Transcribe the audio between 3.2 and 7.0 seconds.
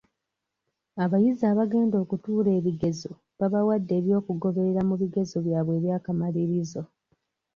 babawadde eby'okugoberera mu bigezo byabwe eby'akamalirizo.